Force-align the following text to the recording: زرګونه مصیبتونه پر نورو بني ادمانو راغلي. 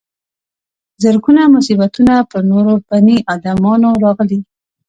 زرګونه 1.01 1.41
مصیبتونه 1.55 2.13
پر 2.29 2.41
نورو 2.51 2.73
بني 2.87 3.17
ادمانو 3.33 3.89
راغلي. 4.03 4.39